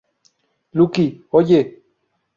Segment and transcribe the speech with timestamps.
[0.73, 1.77] Lucky Oye!